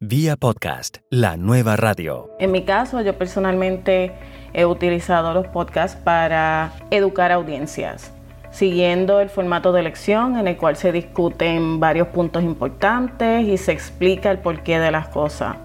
Vía 0.00 0.36
podcast, 0.36 0.98
la 1.08 1.38
nueva 1.38 1.74
radio. 1.74 2.28
En 2.38 2.52
mi 2.52 2.66
caso, 2.66 3.00
yo 3.00 3.16
personalmente 3.16 4.12
he 4.52 4.66
utilizado 4.66 5.32
los 5.32 5.46
podcasts 5.46 5.96
para 5.96 6.74
educar 6.90 7.32
audiencias, 7.32 8.12
siguiendo 8.50 9.20
el 9.20 9.30
formato 9.30 9.72
de 9.72 9.82
lección 9.82 10.36
en 10.36 10.48
el 10.48 10.58
cual 10.58 10.76
se 10.76 10.92
discuten 10.92 11.80
varios 11.80 12.08
puntos 12.08 12.42
importantes 12.42 13.48
y 13.48 13.56
se 13.56 13.72
explica 13.72 14.30
el 14.30 14.40
porqué 14.40 14.78
de 14.78 14.90
las 14.90 15.08
cosas. 15.08 15.56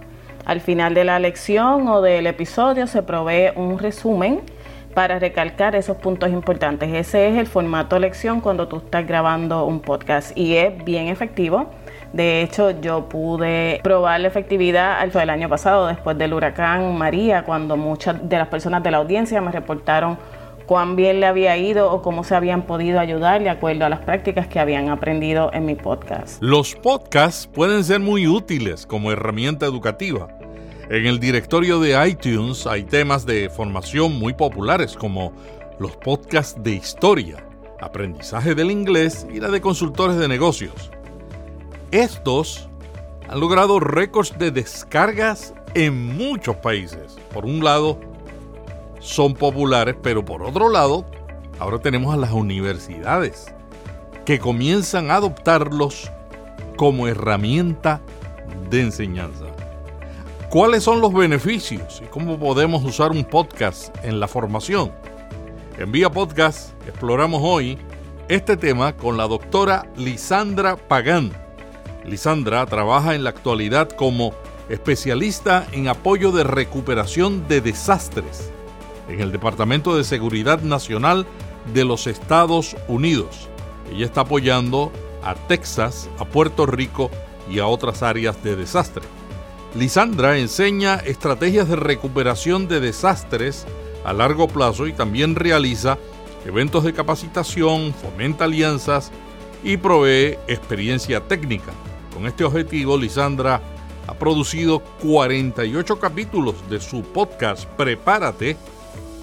Al 0.45 0.61
final 0.61 0.93
de 0.93 1.03
la 1.03 1.19
lección 1.19 1.89
o 1.89 2.01
del 2.01 2.25
episodio 2.25 2.87
se 2.87 3.03
provee 3.03 3.51
un 3.57 3.79
resumen 3.79 4.43
para 4.93 5.19
recalcar 5.19 5.75
esos 5.75 5.97
puntos 5.97 6.29
importantes. 6.29 6.89
Ese 6.93 7.27
es 7.27 7.37
el 7.37 7.47
formato 7.47 7.99
lección 7.99 8.39
cuando 8.39 8.69
tú 8.69 8.77
estás 8.77 9.05
grabando 9.05 9.65
un 9.65 9.81
podcast 9.81 10.37
y 10.37 10.55
es 10.55 10.85
bien 10.85 11.09
efectivo. 11.09 11.69
De 12.13 12.41
hecho, 12.41 12.71
yo 12.81 13.07
pude 13.07 13.79
probar 13.83 14.19
la 14.19 14.27
efectividad 14.27 14.99
al 14.99 15.11
del 15.11 15.29
año 15.29 15.49
pasado, 15.49 15.87
después 15.87 16.17
del 16.17 16.33
huracán 16.33 16.97
María, 16.97 17.43
cuando 17.43 17.77
muchas 17.77 18.27
de 18.27 18.37
las 18.37 18.47
personas 18.47 18.83
de 18.83 18.91
la 18.91 18.97
audiencia 18.97 19.39
me 19.41 19.51
reportaron 19.51 20.17
cuán 20.65 20.95
bien 20.95 21.19
le 21.19 21.25
había 21.25 21.57
ido 21.57 21.91
o 21.91 22.01
cómo 22.01 22.23
se 22.23 22.35
habían 22.35 22.63
podido 22.63 22.99
ayudar 22.99 23.41
de 23.41 23.49
acuerdo 23.49 23.85
a 23.85 23.89
las 23.89 23.99
prácticas 23.99 24.47
que 24.47 24.59
habían 24.59 24.89
aprendido 24.89 25.51
en 25.53 25.65
mi 25.65 25.75
podcast. 25.75 26.41
Los 26.41 26.75
podcasts 26.75 27.47
pueden 27.47 27.83
ser 27.83 27.99
muy 27.99 28.27
útiles 28.27 28.85
como 28.85 29.11
herramienta 29.11 29.65
educativa 29.65 30.27
en 30.91 31.05
el 31.05 31.21
directorio 31.21 31.79
de 31.79 31.95
iTunes 32.05 32.67
hay 32.67 32.83
temas 32.83 33.25
de 33.25 33.49
formación 33.49 34.19
muy 34.19 34.33
populares 34.33 34.97
como 34.97 35.31
los 35.79 35.95
podcasts 35.95 36.61
de 36.61 36.73
historia, 36.73 37.47
aprendizaje 37.79 38.55
del 38.55 38.71
inglés 38.71 39.25
y 39.33 39.39
la 39.39 39.47
de 39.47 39.61
consultores 39.61 40.17
de 40.17 40.27
negocios. 40.27 40.91
Estos 41.91 42.69
han 43.27 43.39
logrado 43.39 43.79
récords 43.79 44.37
de 44.37 44.49
descargas 44.51 45.53
en 45.73 46.15
muchos 46.17 46.55
países. 46.57 47.17
Por 47.33 47.45
un 47.45 47.63
lado, 47.63 47.99
son 48.99 49.33
populares, 49.33 49.95
pero 50.01 50.23
por 50.23 50.43
otro 50.43 50.69
lado, 50.69 51.05
ahora 51.59 51.79
tenemos 51.79 52.13
a 52.13 52.17
las 52.17 52.31
universidades 52.31 53.53
que 54.25 54.39
comienzan 54.39 55.11
a 55.11 55.15
adoptarlos 55.15 56.09
como 56.77 57.07
herramienta 57.07 58.01
de 58.69 58.81
enseñanza. 58.81 59.45
¿Cuáles 60.49 60.83
son 60.83 61.01
los 61.01 61.13
beneficios 61.13 62.01
y 62.03 62.07
cómo 62.07 62.37
podemos 62.37 62.83
usar 62.83 63.11
un 63.11 63.23
podcast 63.23 63.95
en 64.03 64.19
la 64.19 64.27
formación? 64.27 64.91
En 65.77 65.91
Vía 65.91 66.09
Podcast 66.09 66.71
exploramos 66.87 67.41
hoy 67.43 67.77
este 68.27 68.55
tema 68.55 68.95
con 68.95 69.17
la 69.17 69.27
doctora 69.27 69.89
Lisandra 69.95 70.75
Pagán. 70.75 71.31
Lisandra 72.05 72.65
trabaja 72.65 73.15
en 73.15 73.23
la 73.23 73.29
actualidad 73.29 73.89
como 73.89 74.33
especialista 74.69 75.67
en 75.71 75.87
apoyo 75.87 76.31
de 76.31 76.43
recuperación 76.43 77.47
de 77.47 77.61
desastres 77.61 78.51
en 79.09 79.19
el 79.19 79.31
Departamento 79.31 79.95
de 79.95 80.03
Seguridad 80.03 80.61
Nacional 80.61 81.25
de 81.73 81.85
los 81.85 82.07
Estados 82.07 82.75
Unidos. 82.87 83.49
Ella 83.91 84.05
está 84.05 84.21
apoyando 84.21 84.91
a 85.23 85.35
Texas, 85.35 86.09
a 86.17 86.25
Puerto 86.25 86.65
Rico 86.65 87.11
y 87.49 87.59
a 87.59 87.67
otras 87.67 88.01
áreas 88.03 88.41
de 88.43 88.55
desastre. 88.55 89.03
Lisandra 89.75 90.37
enseña 90.37 90.95
estrategias 90.95 91.69
de 91.69 91.75
recuperación 91.75 92.67
de 92.67 92.79
desastres 92.79 93.65
a 94.03 94.13
largo 94.13 94.47
plazo 94.47 94.87
y 94.87 94.93
también 94.93 95.35
realiza 95.35 95.97
eventos 96.45 96.83
de 96.83 96.93
capacitación, 96.93 97.93
fomenta 97.93 98.45
alianzas 98.45 99.11
y 99.63 99.77
provee 99.77 100.37
experiencia 100.47 101.21
técnica. 101.21 101.71
Con 102.21 102.27
este 102.27 102.43
objetivo, 102.43 102.99
Lisandra 102.99 103.59
ha 104.05 104.13
producido 104.13 104.83
48 105.01 105.99
capítulos 105.99 106.53
de 106.69 106.79
su 106.79 107.01
podcast 107.01 107.65
Prepárate 107.65 108.57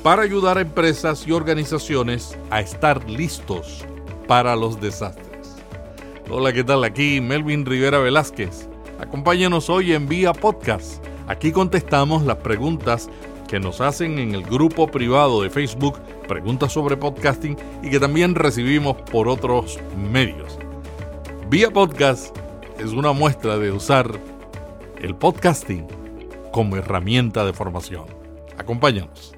para 0.02 0.22
ayudar 0.22 0.58
a 0.58 0.62
empresas 0.62 1.24
y 1.24 1.30
organizaciones 1.30 2.36
a 2.50 2.58
estar 2.58 3.08
listos 3.08 3.84
para 4.26 4.56
los 4.56 4.80
desastres. 4.80 5.54
Hola, 6.28 6.52
¿qué 6.52 6.64
tal? 6.64 6.82
Aquí 6.82 7.20
Melvin 7.20 7.64
Rivera 7.64 7.98
Velázquez 7.98 8.68
Acompáñanos 8.98 9.70
hoy 9.70 9.92
en 9.92 10.08
Vía 10.08 10.32
Podcast. 10.32 11.00
Aquí 11.28 11.52
contestamos 11.52 12.24
las 12.24 12.38
preguntas 12.38 13.08
que 13.46 13.60
nos 13.60 13.80
hacen 13.80 14.18
en 14.18 14.34
el 14.34 14.42
grupo 14.42 14.88
privado 14.88 15.42
de 15.42 15.50
Facebook, 15.50 16.00
preguntas 16.26 16.72
sobre 16.72 16.96
podcasting 16.96 17.56
y 17.80 17.90
que 17.90 18.00
también 18.00 18.34
recibimos 18.34 18.96
por 19.02 19.28
otros 19.28 19.78
medios. 19.96 20.58
Vía 21.48 21.70
Podcast 21.70 22.36
es 22.78 22.92
una 22.92 23.12
muestra 23.12 23.58
de 23.58 23.72
usar 23.72 24.20
el 25.00 25.14
podcasting 25.16 25.86
como 26.52 26.76
herramienta 26.76 27.44
de 27.44 27.52
formación. 27.52 28.06
Acompáñanos. 28.56 29.34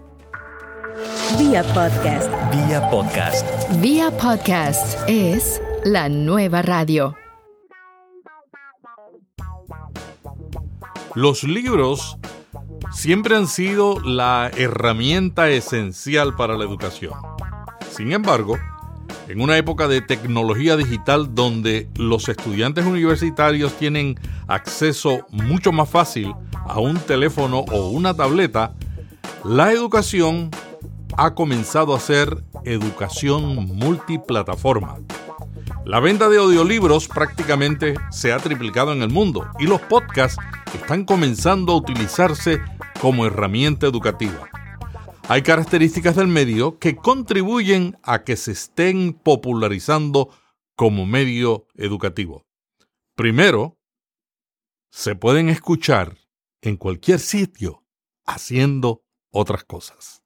Vía 1.39 1.63
Podcast. 1.75 2.31
Vía 2.53 2.91
Podcast. 2.91 3.47
Vía 3.81 4.11
Podcast 4.11 4.99
es 5.09 5.61
la 5.85 6.09
nueva 6.09 6.63
radio. 6.63 7.17
Los 11.15 11.43
libros 11.45 12.19
siempre 12.93 13.37
han 13.37 13.47
sido 13.47 14.01
la 14.01 14.51
herramienta 14.57 15.49
esencial 15.49 16.37
para 16.37 16.57
la 16.57 16.65
educación. 16.65 17.15
Sin 17.91 18.13
embargo, 18.13 18.59
en 19.31 19.41
una 19.41 19.57
época 19.57 19.87
de 19.87 20.01
tecnología 20.01 20.77
digital 20.77 21.37
donde 21.37 21.89
los 21.95 22.29
estudiantes 22.29 22.85
universitarios 22.85 23.73
tienen 23.75 24.19
acceso 24.49 25.25
mucho 25.31 25.71
más 25.71 25.89
fácil 25.89 26.35
a 26.67 26.81
un 26.81 26.99
teléfono 26.99 27.61
o 27.71 27.91
una 27.91 28.13
tableta, 28.15 28.75
la 29.45 29.71
educación 29.71 30.51
ha 31.17 31.35
comenzado 31.35 31.95
a 31.95 32.01
ser 32.01 32.43
educación 32.65 33.67
multiplataforma. 33.67 34.99
La 35.85 36.01
venta 36.01 36.29
de 36.29 36.39
audiolibros 36.39 37.07
prácticamente 37.07 37.95
se 38.11 38.33
ha 38.33 38.39
triplicado 38.39 38.93
en 38.93 39.01
el 39.01 39.11
mundo 39.11 39.47
y 39.61 39.67
los 39.67 39.81
podcasts 39.81 40.43
están 40.75 41.05
comenzando 41.05 41.73
a 41.73 41.77
utilizarse 41.77 42.61
como 43.01 43.27
herramienta 43.27 43.87
educativa. 43.87 44.50
Hay 45.33 45.43
características 45.43 46.17
del 46.17 46.27
medio 46.27 46.81
que 46.81 46.97
contribuyen 46.97 47.97
a 48.03 48.25
que 48.25 48.35
se 48.35 48.51
estén 48.51 49.13
popularizando 49.13 50.31
como 50.75 51.07
medio 51.07 51.69
educativo. 51.77 52.47
Primero, 53.15 53.77
se 54.91 55.15
pueden 55.15 55.49
escuchar 55.49 56.17
en 56.63 56.77
cualquier 56.77 57.21
sitio 57.21 57.85
haciendo 58.27 59.05
otras 59.31 59.63
cosas. 59.63 60.21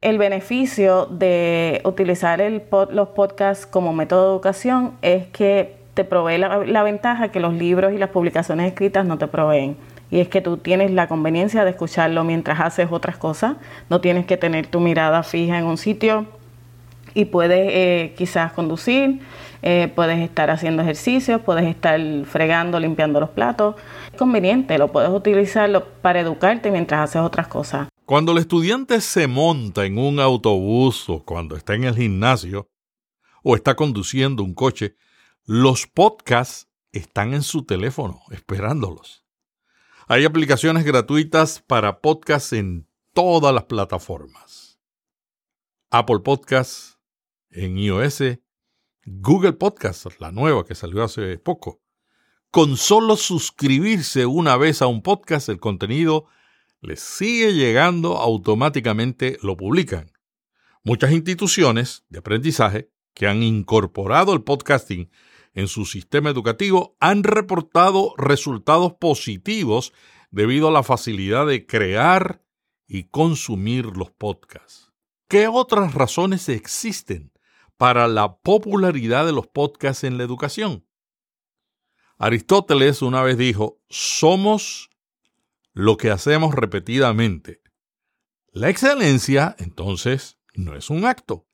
El 0.00 0.18
beneficio 0.18 1.06
de 1.06 1.82
utilizar 1.84 2.40
los 2.40 3.08
podcasts 3.08 3.66
como 3.66 3.92
método 3.92 4.22
de 4.22 4.34
educación 4.34 4.96
es 5.02 5.26
que 5.30 5.74
te 5.94 6.04
provee 6.04 6.38
la, 6.38 6.82
ventaja 6.84 7.32
que 7.32 7.40
los 7.40 7.54
libros 7.54 7.92
y 7.92 7.98
las 7.98 8.10
publicaciones 8.10 8.68
escritas 8.68 9.04
no 9.04 9.18
te 9.18 9.26
proveen. 9.26 9.76
Y 10.10 10.20
es 10.20 10.28
que 10.28 10.40
tú 10.40 10.58
tienes 10.58 10.90
la 10.90 11.08
conveniencia 11.08 11.64
de 11.64 11.70
escucharlo 11.70 12.24
mientras 12.24 12.60
haces 12.60 12.88
otras 12.90 13.16
cosas, 13.16 13.56
no 13.90 14.00
tienes 14.00 14.26
que 14.26 14.36
tener 14.36 14.66
tu 14.66 14.80
mirada 14.80 15.22
fija 15.22 15.58
en 15.58 15.64
un 15.64 15.76
sitio 15.76 16.26
y 17.14 17.26
puedes 17.26 17.68
eh, 17.72 18.14
quizás 18.16 18.52
conducir, 18.52 19.20
eh, 19.62 19.90
puedes 19.94 20.18
estar 20.18 20.50
haciendo 20.50 20.82
ejercicios, 20.82 21.40
puedes 21.40 21.64
estar 21.64 21.98
fregando, 22.26 22.78
limpiando 22.78 23.20
los 23.20 23.30
platos. 23.30 23.76
Es 24.12 24.18
conveniente, 24.18 24.76
lo 24.78 24.92
puedes 24.92 25.10
utilizarlo 25.10 25.86
para 26.02 26.20
educarte 26.20 26.70
mientras 26.70 27.00
haces 27.00 27.22
otras 27.22 27.46
cosas. 27.46 27.88
Cuando 28.04 28.32
el 28.32 28.38
estudiante 28.38 29.00
se 29.00 29.26
monta 29.26 29.86
en 29.86 29.96
un 29.96 30.20
autobús 30.20 31.08
o 31.08 31.24
cuando 31.24 31.56
está 31.56 31.74
en 31.74 31.84
el 31.84 31.96
gimnasio 31.96 32.68
o 33.42 33.56
está 33.56 33.74
conduciendo 33.74 34.42
un 34.42 34.54
coche, 34.54 34.96
los 35.46 35.86
podcasts 35.86 36.68
están 36.92 37.32
en 37.32 37.42
su 37.42 37.64
teléfono 37.64 38.20
esperándolos. 38.30 39.23
Hay 40.06 40.26
aplicaciones 40.26 40.84
gratuitas 40.84 41.62
para 41.66 42.00
podcasts 42.00 42.52
en 42.52 42.86
todas 43.14 43.54
las 43.54 43.64
plataformas. 43.64 44.78
Apple 45.90 46.20
Podcasts 46.20 46.98
en 47.48 47.78
iOS, 47.78 48.22
Google 49.06 49.54
Podcasts, 49.54 50.20
la 50.20 50.30
nueva 50.30 50.66
que 50.66 50.74
salió 50.74 51.04
hace 51.04 51.38
poco. 51.38 51.80
Con 52.50 52.76
solo 52.76 53.16
suscribirse 53.16 54.26
una 54.26 54.58
vez 54.58 54.82
a 54.82 54.88
un 54.88 55.02
podcast, 55.02 55.48
el 55.48 55.58
contenido 55.58 56.26
les 56.82 57.00
sigue 57.00 57.54
llegando 57.54 58.18
automáticamente, 58.18 59.38
lo 59.40 59.56
publican. 59.56 60.12
Muchas 60.82 61.12
instituciones 61.12 62.04
de 62.10 62.18
aprendizaje 62.18 62.90
que 63.14 63.26
han 63.26 63.42
incorporado 63.42 64.34
el 64.34 64.42
podcasting 64.42 65.10
en 65.54 65.68
su 65.68 65.86
sistema 65.86 66.30
educativo 66.30 66.96
han 67.00 67.22
reportado 67.22 68.14
resultados 68.18 68.94
positivos 68.94 69.92
debido 70.30 70.68
a 70.68 70.72
la 70.72 70.82
facilidad 70.82 71.46
de 71.46 71.64
crear 71.66 72.42
y 72.86 73.04
consumir 73.04 73.96
los 73.96 74.10
podcasts. 74.10 74.92
¿Qué 75.28 75.48
otras 75.48 75.94
razones 75.94 76.48
existen 76.48 77.32
para 77.76 78.08
la 78.08 78.36
popularidad 78.36 79.26
de 79.26 79.32
los 79.32 79.46
podcasts 79.46 80.04
en 80.04 80.18
la 80.18 80.24
educación? 80.24 80.86
Aristóteles 82.18 83.02
una 83.02 83.22
vez 83.22 83.38
dijo, 83.38 83.80
somos 83.88 84.90
lo 85.72 85.96
que 85.96 86.10
hacemos 86.10 86.54
repetidamente. 86.54 87.62
La 88.52 88.68
excelencia, 88.68 89.56
entonces, 89.58 90.38
no 90.54 90.76
es 90.76 90.90
un 90.90 91.04
acto, 91.04 91.48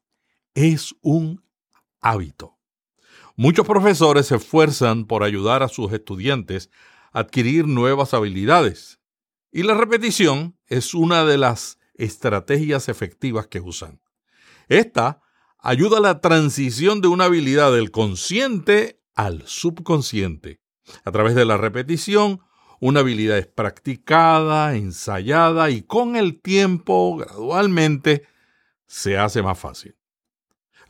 es 0.54 0.94
un 1.00 1.42
hábito. 2.00 2.59
Muchos 3.42 3.66
profesores 3.66 4.26
se 4.26 4.36
esfuerzan 4.36 5.06
por 5.06 5.22
ayudar 5.22 5.62
a 5.62 5.68
sus 5.68 5.90
estudiantes 5.94 6.68
a 7.10 7.20
adquirir 7.20 7.66
nuevas 7.66 8.12
habilidades 8.12 9.00
y 9.50 9.62
la 9.62 9.72
repetición 9.72 10.58
es 10.66 10.92
una 10.92 11.24
de 11.24 11.38
las 11.38 11.78
estrategias 11.94 12.90
efectivas 12.90 13.46
que 13.46 13.60
usan. 13.60 14.02
Esta 14.68 15.22
ayuda 15.58 15.96
a 15.96 16.02
la 16.02 16.20
transición 16.20 17.00
de 17.00 17.08
una 17.08 17.24
habilidad 17.24 17.72
del 17.72 17.90
consciente 17.90 19.00
al 19.14 19.46
subconsciente. 19.46 20.60
A 21.06 21.10
través 21.10 21.34
de 21.34 21.46
la 21.46 21.56
repetición, 21.56 22.40
una 22.78 23.00
habilidad 23.00 23.38
es 23.38 23.46
practicada, 23.46 24.76
ensayada 24.76 25.70
y 25.70 25.80
con 25.80 26.16
el 26.16 26.42
tiempo, 26.42 27.16
gradualmente, 27.16 28.26
se 28.84 29.16
hace 29.16 29.40
más 29.40 29.58
fácil. 29.58 29.96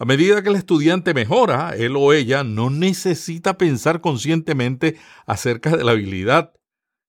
A 0.00 0.06
medida 0.06 0.42
que 0.42 0.48
el 0.48 0.56
estudiante 0.56 1.12
mejora, 1.12 1.74
él 1.76 1.94
o 1.94 2.14
ella 2.14 2.42
no 2.42 2.70
necesita 2.70 3.58
pensar 3.58 4.00
conscientemente 4.00 4.96
acerca 5.26 5.76
de 5.76 5.84
la 5.84 5.92
habilidad, 5.92 6.54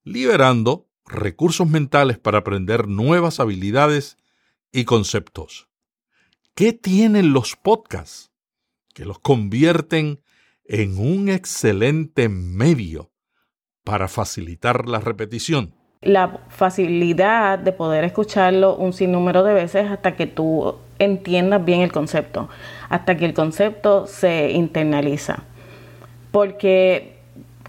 liberando 0.04 0.90
recursos 1.06 1.70
mentales 1.70 2.20
para 2.20 2.40
aprender 2.40 2.90
nuevas 2.90 3.40
habilidades 3.40 4.18
y 4.74 4.84
conceptos. 4.84 5.70
¿Qué 6.54 6.74
tienen 6.74 7.32
los 7.32 7.56
podcasts 7.56 8.34
que 8.94 9.06
los 9.06 9.20
convierten 9.20 10.22
en 10.66 10.98
un 10.98 11.30
excelente 11.30 12.28
medio 12.28 13.14
para 13.86 14.10
facilitar 14.10 14.90
la 14.90 15.00
repetición? 15.00 15.74
La 16.02 16.42
facilidad 16.50 17.58
de 17.58 17.72
poder 17.72 18.04
escucharlo 18.04 18.76
un 18.76 18.92
sinnúmero 18.92 19.44
de 19.44 19.54
veces 19.54 19.90
hasta 19.90 20.18
que 20.18 20.28
tú 20.28 20.76
entiendas 20.98 21.64
bien 21.64 21.82
el 21.82 21.92
concepto, 21.92 22.50
hasta 22.92 23.16
que 23.16 23.24
el 23.24 23.34
concepto 23.34 24.06
se 24.06 24.52
internaliza. 24.52 25.44
Porque 26.32 27.21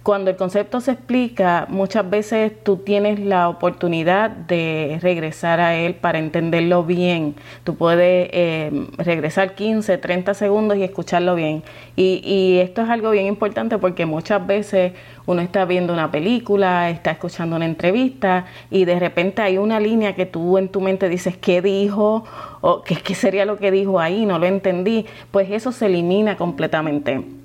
cuando 0.02 0.31
el 0.31 0.37
concepto 0.37 0.81
se 0.81 0.93
explica, 0.93 1.66
muchas 1.69 2.08
veces 2.10 2.52
tú 2.64 2.78
tienes 2.78 3.20
la 3.20 3.49
oportunidad 3.49 4.31
de 4.31 4.99
regresar 5.00 5.60
a 5.60 5.76
él 5.76 5.94
para 5.94 6.19
entenderlo 6.19 6.82
bien. 6.82 7.37
Tú 7.62 7.76
puedes 7.76 8.28
eh, 8.32 8.87
regresar 8.99 9.54
15, 9.54 9.99
30 9.99 10.34
segundos 10.34 10.76
y 10.76 10.82
escucharlo 10.82 11.37
bien. 11.37 11.62
Y, 11.94 12.20
y 12.25 12.58
esto 12.58 12.82
es 12.82 12.90
algo 12.90 13.12
bien 13.12 13.26
importante 13.26 13.78
porque 13.78 14.04
muchas 14.04 14.44
veces 14.44 14.93
uno 15.26 15.40
está 15.40 15.64
viendo 15.66 15.93
una 15.93 16.10
película, 16.10 16.90
está 16.90 17.12
escuchando 17.12 17.54
una 17.54 17.66
entrevista 17.66 18.46
y 18.72 18.84
de 18.84 18.99
repente 18.99 19.40
hay 19.43 19.58
una 19.58 19.78
línea 19.78 20.16
que 20.16 20.26
tú 20.26 20.58
en 20.58 20.69
tu 20.69 20.81
mente 20.81 21.08
dices, 21.08 21.37
¿qué 21.37 21.62
dijo? 21.62 22.25
o 22.60 22.82
¿qué, 22.82 22.96
qué 22.96 23.14
sería 23.14 23.44
lo 23.44 23.56
que 23.56 23.70
dijo 23.70 24.00
ahí? 24.00 24.26
No 24.26 24.40
lo 24.40 24.46
entendí. 24.46 25.06
Pues 25.31 25.49
eso 25.50 25.70
se 25.70 25.87
elimina 25.87 26.37
completamente 26.37 27.42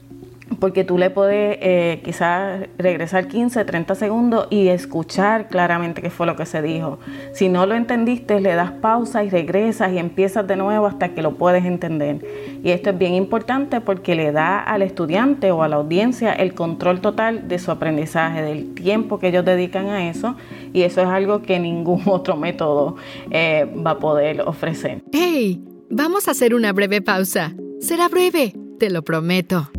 porque 0.60 0.84
tú 0.84 0.98
le 0.98 1.10
puedes 1.10 1.58
eh, 1.62 2.02
quizás 2.04 2.68
regresar 2.78 3.28
15, 3.28 3.64
30 3.64 3.96
segundos 3.96 4.48
y 4.50 4.68
escuchar 4.68 5.48
claramente 5.50 6.02
qué 6.02 6.10
fue 6.10 6.26
lo 6.26 6.36
que 6.36 6.46
se 6.46 6.62
dijo. 6.62 7.00
Si 7.34 7.50
no 7.50 7.66
lo 7.66 7.76
entendiste, 7.76 8.40
le 8.40 8.56
das 8.56 8.72
pausa 8.72 9.24
y 9.24 9.30
regresas 9.30 9.94
y 9.94 10.00
empiezas 10.00 10.48
de 10.48 10.56
nuevo 10.56 10.88
hasta 10.88 11.10
que 11.10 11.22
lo 11.22 11.36
puedes 11.36 11.66
entender. 11.66 12.26
Y 12.64 12.72
esto 12.72 12.90
es 12.90 12.98
bien 12.98 13.14
importante 13.14 13.82
porque 13.82 14.16
le 14.16 14.32
da 14.32 14.60
al 14.60 14.82
estudiante 14.82 15.52
o 15.52 15.64
a 15.64 15.68
la 15.68 15.76
audiencia 15.76 16.34
el 16.34 16.54
control 16.54 17.02
total 17.02 17.48
de 17.48 17.60
su 17.60 17.72
aprendizaje, 17.72 18.42
del 18.42 18.74
tiempo 18.74 19.20
que 19.20 19.28
ellos 19.28 19.46
dedican 19.46 19.88
a 19.90 20.10
eso. 20.10 20.36
Y 20.74 20.82
eso 20.82 21.02
es 21.02 21.08
algo 21.08 21.42
que 21.42 21.60
ningún 21.60 22.02
otro 22.08 22.36
método 22.36 22.96
eh, 23.30 23.72
va 23.86 23.92
a 23.92 24.00
poder 24.00 24.42
ofrecer. 24.42 25.04
¡Hey! 25.12 25.64
Vamos 25.90 26.28
a 26.28 26.32
hacer 26.32 26.54
una 26.54 26.74
breve 26.74 27.02
pausa. 27.02 27.54
Será 27.80 28.10
breve, 28.10 28.54
te 28.78 28.90
lo 28.90 29.04
prometo 29.04 29.70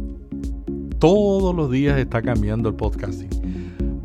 todos 0.99 1.55
los 1.55 1.71
días 1.71 1.99
está 1.99 2.23
cambiando 2.23 2.69
el 2.69 2.75
podcasting. 2.75 3.29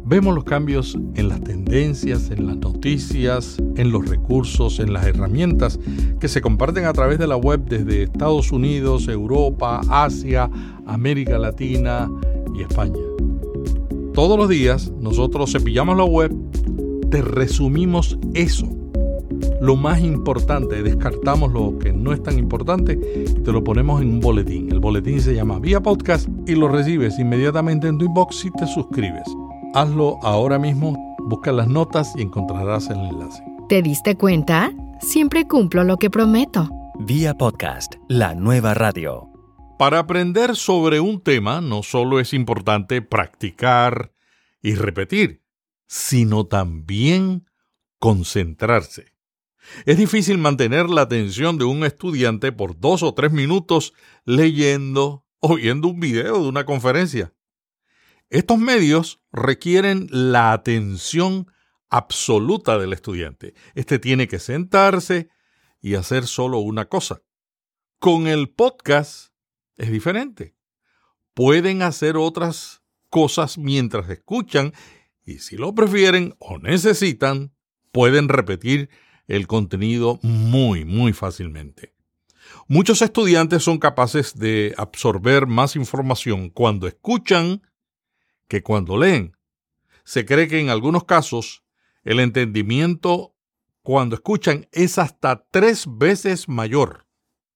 Vemos 0.06 0.36
los 0.36 0.44
cambios 0.44 0.98
en 1.16 1.30
las 1.30 1.42
tendencias, 1.42 2.30
en 2.30 2.46
las 2.46 2.58
noticias, 2.58 3.58
en 3.78 3.92
los 3.92 4.08
recursos, 4.08 4.80
en 4.80 4.94
las 4.94 5.06
herramientas 5.08 5.80
que 6.20 6.28
se 6.28 6.42
comparten 6.42 6.86
a 6.86 6.94
través 6.94 7.18
de 7.18 7.26
la 7.26 7.38
web 7.38 7.64
desde 7.66 8.04
Estados 8.04 8.52
Unidos, 8.52 9.08
Europa, 9.08 9.82
Asia, 9.90 10.50
América 10.86 11.40
Latina 11.40 12.12
y 12.56 12.62
España. 12.62 13.02
Todos 14.14 14.38
los 14.38 14.50
días 14.50 14.92
nosotros 15.00 15.52
cepillamos 15.52 15.98
la 15.98 16.04
web, 16.04 16.32
te 17.10 17.22
resumimos 17.22 18.20
eso 18.36 18.83
lo 19.64 19.78
más 19.78 20.02
importante, 20.02 20.84
descartamos 20.84 21.54
lo 21.54 21.80
que 21.80 21.94
no 21.94 22.12
es 22.12 22.22
tan 22.22 22.38
importante 22.38 23.00
y 23.00 23.34
te 23.44 23.52
lo 23.54 23.64
ponemos 23.64 24.02
en 24.02 24.16
un 24.16 24.20
boletín. 24.20 24.70
El 24.70 24.82
boletín 24.82 25.22
se 25.22 25.34
llama 25.34 25.58
Vía 25.58 25.82
Podcast 25.82 26.28
y 26.46 26.54
lo 26.56 26.68
recibes 26.68 27.18
inmediatamente 27.18 27.88
en 27.88 27.98
tu 27.98 28.04
inbox 28.04 28.40
si 28.40 28.52
te 28.52 28.68
suscribes. 28.68 29.24
Hazlo 29.74 30.20
ahora 30.22 30.60
mismo, 30.60 31.16
busca 31.30 31.54
las 31.54 31.70
notas 31.70 32.12
y 32.18 32.24
encontrarás 32.24 32.90
el 32.90 32.98
enlace. 32.98 33.42
¿Te 33.70 33.82
diste 33.82 34.18
cuenta? 34.18 34.74
Siempre 35.00 35.48
cumplo 35.48 35.86
lo 35.86 35.96
que 35.96 36.10
prometo. 36.10 36.70
Vía 37.00 37.34
Podcast, 37.34 37.96
la 38.10 38.36
nueva 38.36 38.74
radio. 38.74 39.30
Para 39.80 40.00
aprender 40.00 40.58
sobre 40.58 41.00
un 41.00 41.22
tema 41.22 41.62
no 41.62 41.84
solo 41.84 42.20
es 42.20 42.34
importante 42.34 43.02
practicar 43.02 44.12
y 44.62 44.76
repetir, 44.76 45.42
sino 45.88 46.48
también 46.48 47.46
concentrarse. 47.98 49.13
Es 49.86 49.98
difícil 49.98 50.38
mantener 50.38 50.90
la 50.90 51.02
atención 51.02 51.58
de 51.58 51.66
un 51.66 51.84
estudiante 51.84 52.52
por 52.52 52.80
dos 52.80 53.04
o 53.04 53.14
tres 53.14 53.32
minutos 53.32 53.94
leyendo 54.26 55.26
o 55.40 55.56
viendo 55.56 55.90
un 55.90 56.00
video 56.00 56.42
de 56.42 56.48
una 56.48 56.66
conferencia. 56.66 57.34
Estos 58.30 58.58
medios 58.58 59.22
requieren 59.32 60.08
la 60.10 60.54
atención 60.54 61.48
absoluta 61.90 62.78
del 62.80 62.94
estudiante. 62.94 63.54
Este 63.76 64.00
tiene 64.00 64.28
que 64.28 64.40
sentarse 64.40 65.30
y 65.82 65.96
hacer 65.96 66.26
solo 66.26 66.60
una 66.60 66.86
cosa. 66.86 67.22
Con 68.00 68.28
el 68.28 68.50
podcast 68.50 69.34
es 69.78 69.92
diferente. 69.92 70.56
Pueden 71.34 71.82
hacer 71.82 72.18
otras 72.18 72.82
cosas 73.10 73.58
mientras 73.58 74.10
escuchan 74.10 74.74
y 75.26 75.40
si 75.40 75.56
lo 75.56 75.76
prefieren 75.76 76.36
o 76.40 76.58
necesitan, 76.58 77.54
pueden 77.92 78.28
repetir 78.28 78.90
el 79.28 79.48
contenido 79.48 80.20
muy, 80.22 80.86
muy 80.86 81.14
fácilmente. 81.14 81.94
Muchos 82.68 83.02
estudiantes 83.02 83.64
son 83.64 83.78
capaces 83.78 84.38
de 84.38 84.74
absorber 84.78 85.48
más 85.48 85.76
información 85.76 86.50
cuando 86.50 86.88
escuchan 86.88 87.62
que 88.48 88.64
cuando 88.64 88.98
leen. 88.98 89.36
Se 90.04 90.26
cree 90.26 90.48
que 90.48 90.60
en 90.60 90.70
algunos 90.70 91.06
casos 91.06 91.64
el 92.04 92.20
entendimiento 92.20 93.36
cuando 93.82 94.16
escuchan 94.16 94.68
es 94.72 94.98
hasta 94.98 95.46
tres 95.50 95.86
veces 95.88 96.48
mayor. 96.48 97.06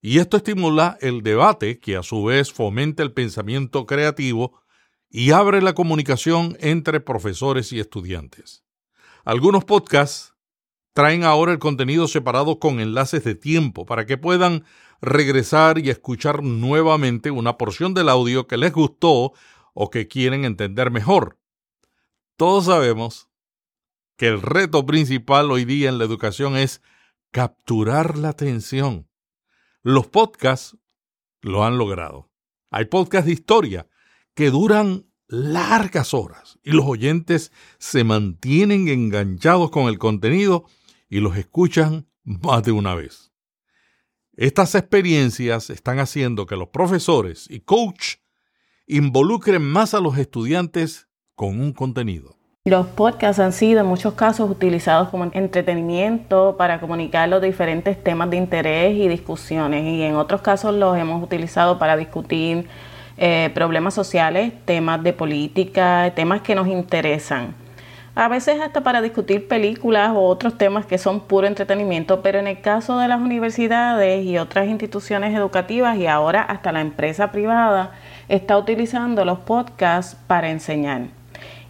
Y 0.01 0.19
esto 0.19 0.37
estimula 0.37 0.97
el 1.01 1.21
debate, 1.23 1.79
que 1.79 1.97
a 1.97 2.03
su 2.03 2.23
vez 2.25 2.51
fomenta 2.53 3.03
el 3.03 3.13
pensamiento 3.13 3.85
creativo 3.85 4.61
y 5.09 5.31
abre 5.31 5.61
la 5.61 5.73
comunicación 5.73 6.57
entre 6.59 6.99
profesores 6.99 7.71
y 7.73 7.79
estudiantes. 7.79 8.63
Algunos 9.25 9.65
podcasts 9.65 10.36
traen 10.97 11.23
ahora 11.23 11.51
el 11.51 11.59
contenido 11.59 12.07
separado 12.07 12.57
con 12.57 12.79
enlaces 12.79 13.23
de 13.23 13.35
tiempo 13.35 13.85
para 13.85 14.07
que 14.07 14.17
puedan 14.17 14.65
regresar 14.99 15.77
y 15.77 15.91
escuchar 15.91 16.41
nuevamente 16.41 17.29
una 17.29 17.55
porción 17.55 17.93
del 17.93 18.09
audio 18.09 18.47
que 18.47 18.57
les 18.57 18.73
gustó 18.73 19.33
o 19.75 19.89
que 19.91 20.07
quieren 20.07 20.43
entender 20.43 20.89
mejor. 20.89 21.37
Todos 22.35 22.65
sabemos 22.65 23.29
que 24.15 24.27
el 24.27 24.41
reto 24.41 24.87
principal 24.87 25.51
hoy 25.51 25.65
día 25.65 25.89
en 25.89 25.99
la 25.99 26.05
educación 26.05 26.57
es 26.57 26.81
capturar 27.29 28.17
la 28.17 28.29
atención. 28.29 29.07
Los 29.83 30.07
podcasts 30.07 30.77
lo 31.41 31.63
han 31.63 31.77
logrado. 31.77 32.31
Hay 32.71 32.85
podcasts 32.85 33.27
de 33.27 33.33
historia 33.33 33.87
que 34.33 34.49
duran 34.49 35.05
largas 35.27 36.15
horas 36.15 36.57
y 36.63 36.71
los 36.71 36.87
oyentes 36.87 37.51
se 37.77 38.03
mantienen 38.03 38.87
enganchados 38.87 39.69
con 39.69 39.89
el 39.89 39.99
contenido 39.99 40.65
y 41.09 41.19
los 41.19 41.37
escuchan 41.37 42.07
más 42.23 42.63
de 42.63 42.71
una 42.71 42.95
vez. 42.95 43.31
Estas 44.35 44.75
experiencias 44.75 45.69
están 45.69 45.99
haciendo 45.99 46.45
que 46.45 46.55
los 46.55 46.69
profesores 46.69 47.47
y 47.49 47.61
coach 47.61 48.17
involucren 48.85 49.63
más 49.63 49.93
a 49.93 49.99
los 49.99 50.17
estudiantes 50.17 51.07
con 51.35 51.59
un 51.59 51.73
contenido. 51.73 52.37
Los 52.65 52.85
podcasts 52.87 53.39
han 53.39 53.53
sido 53.53 53.79
en 53.79 53.85
muchos 53.85 54.13
casos 54.13 54.49
utilizados 54.51 55.09
como 55.09 55.23
entretenimiento 55.33 56.55
para 56.57 56.81
comunicar 56.81 57.29
los 57.29 57.41
diferentes 57.41 58.03
temas 58.03 58.29
de 58.29 58.37
interés 58.37 58.97
y 58.97 59.07
discusiones 59.07 59.85
y 59.85 60.03
en 60.03 60.15
otros 60.15 60.41
casos 60.41 60.75
los 60.75 60.97
hemos 60.97 61.23
utilizado 61.23 61.79
para 61.79 61.95
discutir 61.95 62.67
eh, 63.17 63.49
problemas 63.53 63.93
sociales, 63.93 64.51
temas 64.65 65.01
de 65.01 65.13
política, 65.13 66.11
temas 66.13 66.41
que 66.41 66.55
nos 66.55 66.67
interesan. 66.67 67.55
A 68.19 68.29
veces 68.29 68.59
hasta 68.61 68.81
para 68.81 69.03
discutir 69.03 69.47
películas 69.47 70.09
o 70.09 70.21
otros 70.21 70.57
temas 70.57 70.87
que 70.87 70.97
son 70.97 71.19
puro 71.19 71.45
entretenimiento, 71.45 72.23
pero 72.23 72.39
en 72.39 72.47
el 72.47 72.61
caso 72.61 72.97
de 72.97 73.07
las 73.07 73.21
universidades 73.21 74.25
y 74.25 74.39
otras 74.39 74.67
instituciones 74.69 75.35
educativas 75.35 75.95
y 75.97 76.07
ahora 76.07 76.41
hasta 76.41 76.71
la 76.71 76.81
empresa 76.81 77.31
privada 77.31 77.91
está 78.27 78.57
utilizando 78.57 79.23
los 79.23 79.37
podcasts 79.37 80.17
para 80.25 80.49
enseñar. 80.49 81.09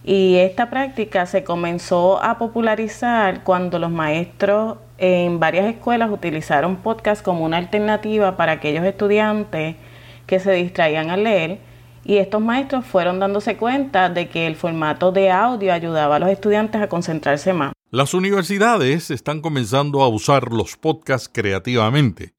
Y 0.04 0.36
esta 0.36 0.70
práctica 0.70 1.26
se 1.26 1.44
comenzó 1.44 2.18
a 2.22 2.38
popularizar 2.38 3.44
cuando 3.44 3.78
los 3.78 3.90
maestros 3.90 4.78
en 4.96 5.40
varias 5.40 5.66
escuelas 5.66 6.10
utilizaron 6.10 6.76
podcast 6.76 7.22
como 7.22 7.44
una 7.44 7.58
alternativa 7.58 8.38
para 8.38 8.52
aquellos 8.52 8.86
estudiantes 8.86 9.76
que 10.24 10.40
se 10.40 10.52
distraían 10.52 11.10
al 11.10 11.24
leer 11.24 11.67
y 12.08 12.16
estos 12.16 12.40
maestros 12.40 12.86
fueron 12.86 13.20
dándose 13.20 13.58
cuenta 13.58 14.08
de 14.08 14.30
que 14.30 14.46
el 14.46 14.56
formato 14.56 15.12
de 15.12 15.30
audio 15.30 15.74
ayudaba 15.74 16.16
a 16.16 16.18
los 16.18 16.30
estudiantes 16.30 16.80
a 16.80 16.88
concentrarse 16.88 17.52
más. 17.52 17.74
Las 17.90 18.14
universidades 18.14 19.10
están 19.10 19.42
comenzando 19.42 20.02
a 20.02 20.08
usar 20.08 20.50
los 20.50 20.78
podcasts 20.78 21.30
creativamente. 21.30 22.34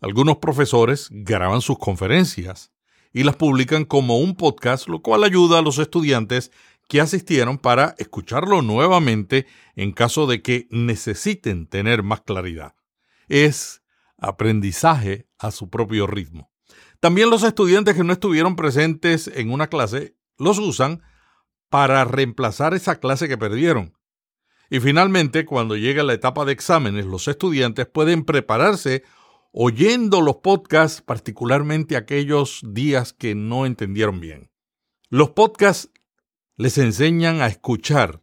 Algunos 0.00 0.38
profesores 0.38 1.08
graban 1.10 1.60
sus 1.60 1.78
conferencias 1.78 2.72
y 3.12 3.24
las 3.24 3.36
publican 3.36 3.84
como 3.84 4.16
un 4.16 4.34
podcast, 4.34 4.88
lo 4.88 5.02
cual 5.02 5.24
ayuda 5.24 5.58
a 5.58 5.62
los 5.62 5.78
estudiantes 5.78 6.50
que 6.88 7.02
asistieron 7.02 7.58
para 7.58 7.94
escucharlo 7.98 8.62
nuevamente 8.62 9.46
en 9.76 9.92
caso 9.92 10.26
de 10.26 10.40
que 10.40 10.68
necesiten 10.70 11.66
tener 11.66 12.02
más 12.02 12.22
claridad. 12.22 12.74
Es 13.28 13.82
aprendizaje 14.16 15.26
a 15.38 15.50
su 15.50 15.68
propio 15.68 16.06
ritmo. 16.06 16.51
También 17.02 17.30
los 17.30 17.42
estudiantes 17.42 17.96
que 17.96 18.04
no 18.04 18.12
estuvieron 18.12 18.54
presentes 18.54 19.26
en 19.26 19.50
una 19.50 19.66
clase 19.66 20.14
los 20.38 20.60
usan 20.60 21.02
para 21.68 22.04
reemplazar 22.04 22.74
esa 22.74 23.00
clase 23.00 23.26
que 23.26 23.36
perdieron. 23.36 23.98
Y 24.70 24.78
finalmente, 24.78 25.44
cuando 25.44 25.76
llega 25.76 26.04
la 26.04 26.12
etapa 26.12 26.44
de 26.44 26.52
exámenes, 26.52 27.04
los 27.04 27.26
estudiantes 27.26 27.86
pueden 27.86 28.22
prepararse 28.24 29.02
oyendo 29.50 30.20
los 30.20 30.36
podcasts, 30.36 31.02
particularmente 31.02 31.96
aquellos 31.96 32.60
días 32.64 33.12
que 33.12 33.34
no 33.34 33.66
entendieron 33.66 34.20
bien. 34.20 34.52
Los 35.08 35.30
podcasts 35.30 35.90
les 36.54 36.78
enseñan 36.78 37.42
a 37.42 37.48
escuchar. 37.48 38.22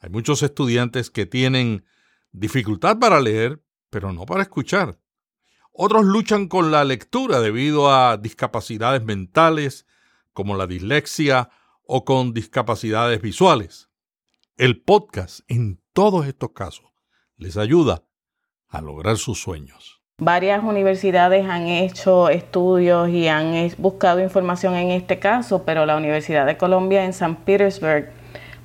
Hay 0.00 0.10
muchos 0.10 0.42
estudiantes 0.42 1.10
que 1.12 1.26
tienen 1.26 1.84
dificultad 2.32 2.98
para 2.98 3.20
leer, 3.20 3.62
pero 3.88 4.12
no 4.12 4.26
para 4.26 4.42
escuchar. 4.42 4.98
Otros 5.78 6.06
luchan 6.06 6.48
con 6.48 6.70
la 6.70 6.84
lectura 6.84 7.40
debido 7.40 7.92
a 7.92 8.16
discapacidades 8.16 9.04
mentales, 9.04 9.86
como 10.32 10.56
la 10.56 10.66
dislexia, 10.66 11.50
o 11.84 12.06
con 12.06 12.32
discapacidades 12.32 13.20
visuales. 13.20 13.90
El 14.56 14.80
podcast, 14.80 15.40
en 15.48 15.78
todos 15.92 16.26
estos 16.26 16.52
casos, 16.52 16.86
les 17.36 17.58
ayuda 17.58 18.04
a 18.68 18.80
lograr 18.80 19.18
sus 19.18 19.38
sueños. 19.38 20.00
Varias 20.18 20.64
universidades 20.64 21.44
han 21.46 21.66
hecho 21.66 22.30
estudios 22.30 23.10
y 23.10 23.28
han 23.28 23.70
buscado 23.76 24.20
información 24.20 24.76
en 24.76 24.92
este 24.92 25.18
caso, 25.18 25.64
pero 25.64 25.84
la 25.84 25.98
Universidad 25.98 26.46
de 26.46 26.56
Colombia 26.56 27.04
en 27.04 27.12
San 27.12 27.44
Petersburg 27.44 28.15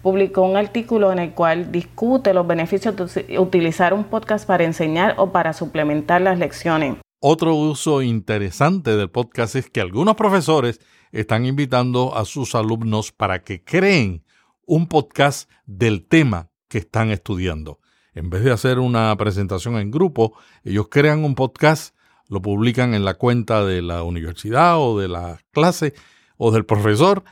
publicó 0.01 0.41
un 0.41 0.57
artículo 0.57 1.11
en 1.11 1.19
el 1.19 1.31
cual 1.31 1.71
discute 1.71 2.33
los 2.33 2.47
beneficios 2.47 2.95
de 2.95 3.39
utilizar 3.39 3.93
un 3.93 4.05
podcast 4.05 4.47
para 4.47 4.63
enseñar 4.63 5.15
o 5.17 5.31
para 5.31 5.53
suplementar 5.53 6.21
las 6.21 6.39
lecciones. 6.39 6.97
Otro 7.19 7.55
uso 7.55 8.01
interesante 8.01 8.95
del 8.97 9.09
podcast 9.09 9.55
es 9.55 9.69
que 9.69 9.81
algunos 9.81 10.15
profesores 10.15 10.79
están 11.11 11.45
invitando 11.45 12.15
a 12.15 12.25
sus 12.25 12.55
alumnos 12.55 13.11
para 13.11 13.43
que 13.43 13.63
creen 13.63 14.23
un 14.65 14.87
podcast 14.87 15.49
del 15.65 16.07
tema 16.07 16.49
que 16.67 16.79
están 16.79 17.11
estudiando 17.11 17.81
en 18.13 18.29
vez 18.29 18.43
de 18.43 18.51
hacer 18.51 18.79
una 18.79 19.15
presentación 19.17 19.77
en 19.77 19.91
grupo, 19.91 20.33
ellos 20.63 20.87
crean 20.89 21.23
un 21.23 21.35
podcast, 21.35 21.95
lo 22.27 22.41
publican 22.41 22.93
en 22.93 23.05
la 23.05 23.13
cuenta 23.15 23.65
de 23.65 23.81
la 23.81 24.03
universidad 24.03 24.79
o 24.79 24.99
de 24.99 25.07
la 25.07 25.39
clase 25.51 25.93
o 26.37 26.51
del 26.51 26.65
profesor 26.65 27.23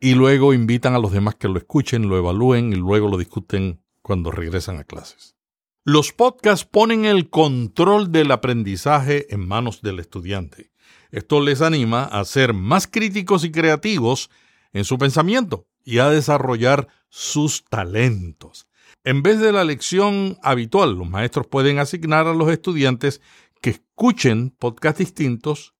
y 0.00 0.14
luego 0.14 0.54
invitan 0.54 0.94
a 0.94 0.98
los 0.98 1.12
demás 1.12 1.34
que 1.34 1.48
lo 1.48 1.58
escuchen, 1.58 2.08
lo 2.08 2.16
evalúen 2.16 2.72
y 2.72 2.76
luego 2.76 3.08
lo 3.08 3.18
discuten 3.18 3.82
cuando 4.02 4.30
regresan 4.30 4.78
a 4.78 4.84
clases. 4.84 5.36
Los 5.84 6.12
podcasts 6.12 6.66
ponen 6.66 7.04
el 7.04 7.28
control 7.28 8.10
del 8.10 8.32
aprendizaje 8.32 9.32
en 9.32 9.46
manos 9.46 9.82
del 9.82 9.98
estudiante. 9.98 10.72
Esto 11.10 11.40
les 11.40 11.60
anima 11.60 12.04
a 12.04 12.24
ser 12.24 12.54
más 12.54 12.86
críticos 12.86 13.44
y 13.44 13.50
creativos 13.50 14.30
en 14.72 14.84
su 14.84 14.98
pensamiento 14.98 15.66
y 15.84 15.98
a 15.98 16.08
desarrollar 16.08 16.88
sus 17.08 17.64
talentos. 17.64 18.68
En 19.04 19.22
vez 19.22 19.40
de 19.40 19.52
la 19.52 19.64
lección 19.64 20.38
habitual, 20.42 20.94
los 20.94 21.08
maestros 21.08 21.46
pueden 21.46 21.78
asignar 21.78 22.26
a 22.26 22.34
los 22.34 22.50
estudiantes 22.50 23.20
que 23.60 23.70
escuchen 23.70 24.50
podcasts 24.50 24.98
distintos 24.98 25.74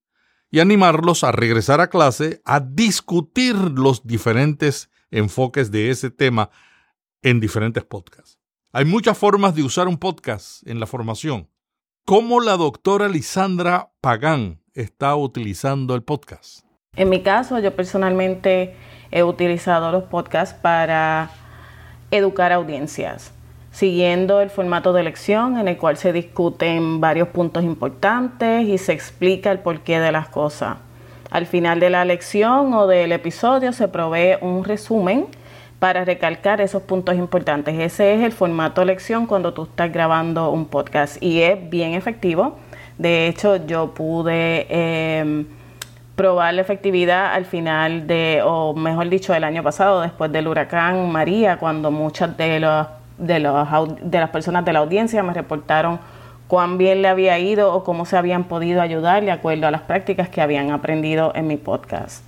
y 0.50 0.60
animarlos 0.60 1.24
a 1.24 1.32
regresar 1.32 1.80
a 1.80 1.88
clase 1.88 2.42
a 2.44 2.60
discutir 2.60 3.54
los 3.54 4.06
diferentes 4.06 4.90
enfoques 5.10 5.70
de 5.70 5.90
ese 5.90 6.10
tema 6.10 6.50
en 7.22 7.40
diferentes 7.40 7.84
podcasts. 7.84 8.38
Hay 8.72 8.84
muchas 8.84 9.18
formas 9.18 9.54
de 9.54 9.62
usar 9.62 9.88
un 9.88 9.98
podcast 9.98 10.66
en 10.66 10.80
la 10.80 10.86
formación. 10.86 11.48
¿Cómo 12.04 12.40
la 12.40 12.56
doctora 12.56 13.08
Lisandra 13.08 13.92
Pagán 14.00 14.60
está 14.74 15.14
utilizando 15.16 15.94
el 15.94 16.02
podcast? 16.02 16.64
En 16.96 17.08
mi 17.08 17.22
caso, 17.22 17.58
yo 17.58 17.74
personalmente 17.74 18.74
he 19.10 19.22
utilizado 19.22 19.92
los 19.92 20.04
podcasts 20.04 20.54
para 20.54 21.30
educar 22.10 22.52
audiencias, 22.52 23.32
siguiendo 23.70 24.40
el 24.40 24.50
formato 24.50 24.92
de 24.92 25.00
elección 25.00 25.58
en 25.58 25.68
el 25.68 25.76
cual 25.76 25.96
se 25.96 26.12
discuten 26.12 27.00
varios 27.00 27.28
puntos 27.28 27.64
importantes 27.64 28.66
y 28.66 28.78
se 28.78 28.92
explica 28.92 29.52
el 29.52 29.60
porqué 29.60 30.00
de 30.00 30.12
las 30.12 30.28
cosas. 30.28 30.78
Al 31.30 31.46
final 31.46 31.78
de 31.78 31.90
la 31.90 32.04
lección 32.04 32.74
o 32.74 32.86
del 32.86 33.12
episodio 33.12 33.72
se 33.72 33.88
provee 33.88 34.36
un 34.40 34.64
resumen 34.64 35.26
para 35.78 36.04
recalcar 36.04 36.60
esos 36.60 36.82
puntos 36.82 37.14
importantes. 37.16 37.78
Ese 37.78 38.14
es 38.14 38.20
el 38.22 38.32
formato 38.32 38.84
lección 38.84 39.26
cuando 39.26 39.54
tú 39.54 39.62
estás 39.62 39.92
grabando 39.92 40.50
un 40.50 40.66
podcast 40.66 41.22
y 41.22 41.42
es 41.42 41.70
bien 41.70 41.94
efectivo. 41.94 42.58
De 42.98 43.28
hecho, 43.28 43.64
yo 43.66 43.94
pude... 43.94 44.66
Eh, 44.68 45.44
probar 46.20 46.52
la 46.52 46.60
efectividad 46.60 47.32
al 47.32 47.46
final 47.46 48.06
de, 48.06 48.42
o 48.44 48.74
mejor 48.74 49.08
dicho, 49.08 49.32
el 49.32 49.42
año 49.42 49.62
pasado, 49.62 50.02
después 50.02 50.30
del 50.30 50.48
huracán 50.48 51.10
María, 51.10 51.56
cuando 51.56 51.90
muchas 51.90 52.36
de, 52.36 52.60
los, 52.60 52.86
de, 53.20 53.38
los, 53.38 53.68
de 54.02 54.18
las 54.18 54.30
personas 54.30 54.64
de 54.64 54.72
la 54.72 54.80
audiencia 54.80 55.22
me 55.22 55.32
reportaron 55.32 56.00
cuán 56.48 56.78
bien 56.78 57.00
le 57.00 57.08
había 57.08 57.38
ido 57.38 57.72
o 57.72 57.84
cómo 57.84 58.04
se 58.04 58.16
habían 58.16 58.44
podido 58.44 58.82
ayudar 58.82 59.24
de 59.24 59.30
acuerdo 59.30 59.68
a 59.68 59.70
las 59.70 59.82
prácticas 59.82 60.28
que 60.28 60.40
habían 60.40 60.72
aprendido 60.72 61.32
en 61.36 61.46
mi 61.46 61.56
podcast. 61.56 62.24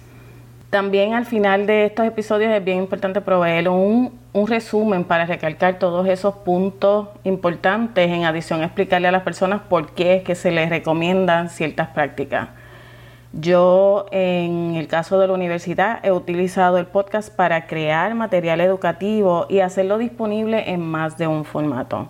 También 0.71 1.13
al 1.15 1.27
final 1.27 1.67
de 1.67 1.87
estos 1.87 2.07
episodios 2.07 2.53
es 2.53 2.65
bien 2.65 2.79
importante 2.79 3.21
proveer 3.21 3.69
un, 3.69 4.19
un, 4.33 4.47
resumen 4.47 5.05
para 5.05 5.27
recalcar 5.27 5.79
todos 5.79 6.07
esos 6.07 6.35
puntos 6.35 7.09
importantes, 7.25 8.09
en 8.09 8.25
adición 8.25 8.63
a 8.63 8.67
explicarle 8.67 9.09
a 9.09 9.13
las 9.13 9.23
personas 9.23 9.61
por 9.69 9.91
qué 9.91 10.15
es 10.15 10.23
que 10.23 10.35
se 10.35 10.51
les 10.51 10.71
recomiendan 10.71 11.51
ciertas 11.51 11.89
prácticas. 11.89 12.49
Yo, 13.33 14.05
en 14.11 14.75
el 14.75 14.89
caso 14.89 15.19
de 15.19 15.27
la 15.27 15.33
universidad, 15.33 16.05
he 16.05 16.13
utilizado 16.13 16.77
el 16.77 16.85
podcast 16.85 17.35
para 17.35 17.67
crear 17.67 18.15
material 18.15 18.61
educativo 18.61 19.47
y 19.49 19.61
hacerlo 19.61 19.97
disponible 19.97 20.71
en 20.71 20.83
más 20.83 21.17
de 21.17 21.27
un 21.27 21.47
formato. 21.47 22.09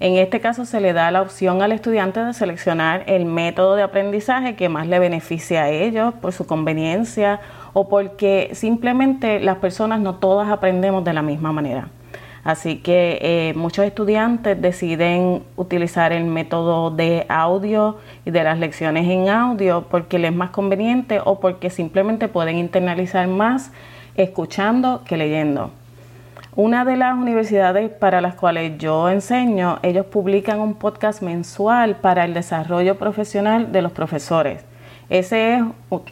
En 0.00 0.16
este 0.16 0.40
caso 0.40 0.64
se 0.64 0.80
le 0.80 0.92
da 0.92 1.10
la 1.12 1.22
opción 1.22 1.62
al 1.62 1.70
estudiante 1.70 2.18
de 2.18 2.34
seleccionar 2.34 3.04
el 3.06 3.26
método 3.26 3.76
de 3.76 3.84
aprendizaje 3.84 4.56
que 4.56 4.68
más 4.68 4.88
le 4.88 4.98
beneficie 4.98 5.56
a 5.58 5.70
ellos 5.70 6.12
por 6.20 6.32
su 6.32 6.46
conveniencia 6.46 7.40
o 7.72 7.88
porque 7.88 8.50
simplemente 8.52 9.38
las 9.38 9.58
personas 9.58 10.00
no 10.00 10.16
todas 10.16 10.50
aprendemos 10.50 11.04
de 11.04 11.12
la 11.12 11.22
misma 11.22 11.52
manera. 11.52 11.88
Así 12.46 12.76
que 12.76 13.18
eh, 13.22 13.54
muchos 13.56 13.84
estudiantes 13.84 14.62
deciden 14.62 15.42
utilizar 15.56 16.12
el 16.12 16.26
método 16.26 16.92
de 16.92 17.26
audio 17.28 17.96
y 18.24 18.30
de 18.30 18.44
las 18.44 18.60
lecciones 18.60 19.04
en 19.10 19.28
audio 19.28 19.86
porque 19.90 20.20
les 20.20 20.30
es 20.30 20.36
más 20.36 20.50
conveniente 20.50 21.18
o 21.24 21.40
porque 21.40 21.70
simplemente 21.70 22.28
pueden 22.28 22.58
internalizar 22.58 23.26
más 23.26 23.72
escuchando 24.14 25.02
que 25.04 25.16
leyendo. 25.16 25.72
Una 26.54 26.84
de 26.84 26.96
las 26.96 27.16
universidades 27.18 27.90
para 27.90 28.20
las 28.20 28.36
cuales 28.36 28.78
yo 28.78 29.08
enseño, 29.08 29.80
ellos 29.82 30.06
publican 30.06 30.60
un 30.60 30.74
podcast 30.74 31.22
mensual 31.22 31.96
para 31.96 32.24
el 32.24 32.32
desarrollo 32.32 32.94
profesional 32.94 33.72
de 33.72 33.82
los 33.82 33.90
profesores. 33.90 34.64
Ese 35.08 35.54
es 35.56 35.64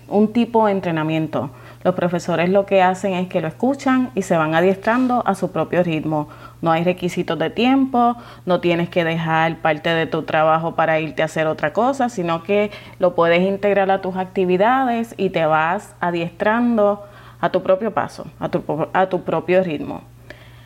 un 0.09 0.33
tipo 0.33 0.67
de 0.67 0.73
entrenamiento 0.73 1.51
los 1.85 1.95
profesores 1.95 2.49
lo 2.49 2.65
que 2.65 2.83
hacen 2.83 3.13
es 3.13 3.29
que 3.29 3.43
lo 3.43 3.47
escuchan 3.47 4.11
y 4.15 4.23
se 4.23 4.39
van 4.39 4.55
adiestrando 4.55 5.23
a 5.27 5.35
su 5.35 5.53
propio 5.53 5.83
ritmo. 5.83 6.29
No 6.63 6.73
hay 6.73 6.83
requisitos 6.83 7.39
de 7.39 7.51
tiempo, 7.51 8.17
no 8.47 8.61
tienes 8.61 8.89
que 8.89 9.05
dejar 9.05 9.59
parte 9.59 9.91
de 9.91 10.07
tu 10.07 10.23
trabajo 10.23 10.75
para 10.75 10.99
irte 10.99 11.21
a 11.21 11.27
hacer 11.27 11.47
otra 11.47 11.75
cosa, 11.75 12.09
sino 12.09 12.43
que 12.43 12.71
lo 12.99 13.15
puedes 13.15 13.43
integrar 13.43 13.91
a 13.91 14.01
tus 14.01 14.17
actividades 14.17 15.15
y 15.19 15.29
te 15.29 15.45
vas 15.45 15.95
adiestrando 16.01 17.05
a 17.43 17.51
tu 17.51 17.63
propio 17.63 17.93
paso, 17.93 18.25
a 18.41 18.49
tu, 18.49 18.65
a 18.95 19.07
tu 19.11 19.23
propio 19.23 19.63
ritmo. 19.63 20.01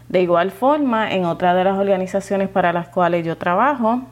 De 0.09 0.23
igual 0.23 0.53
forma, 0.53 1.11
en 1.11 1.25
otra 1.25 1.53
de 1.53 1.65
las 1.65 1.77
organizaciones 1.79 2.49
para 2.49 2.73
las 2.73 2.89
cuales 2.89 3.27
yo 3.27 3.37
trabajo, 3.37 4.03